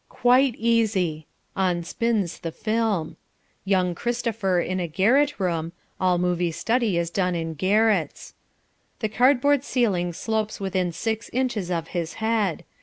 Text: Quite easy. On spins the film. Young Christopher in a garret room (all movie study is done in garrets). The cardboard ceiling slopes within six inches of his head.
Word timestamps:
Quite 0.09 0.55
easy. 0.57 1.27
On 1.55 1.83
spins 1.83 2.39
the 2.39 2.51
film. 2.51 3.17
Young 3.65 3.93
Christopher 3.93 4.59
in 4.59 4.79
a 4.79 4.87
garret 4.87 5.39
room 5.39 5.73
(all 5.99 6.17
movie 6.17 6.51
study 6.51 6.97
is 6.97 7.11
done 7.11 7.35
in 7.35 7.53
garrets). 7.53 8.33
The 9.01 9.09
cardboard 9.09 9.63
ceiling 9.63 10.11
slopes 10.13 10.59
within 10.59 10.91
six 10.91 11.29
inches 11.31 11.69
of 11.69 11.89
his 11.89 12.13
head. 12.13 12.63